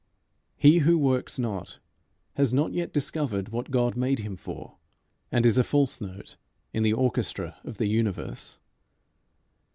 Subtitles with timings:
[0.57, 1.77] He who works not
[2.33, 4.77] has not yet discovered what God made him for,
[5.31, 6.37] and is a false note
[6.73, 8.57] in the orchestra of the universe.